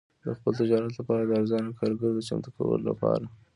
د 0.23 0.27
خپل 0.37 0.51
تجارت 0.59 0.93
لپاره 0.99 1.21
د 1.25 1.31
ارزانه 1.39 1.69
کارګرو 1.79 2.15
د 2.15 2.19
چمتو 2.27 2.49
کولو 2.57 2.83
لپاره. 2.89 3.25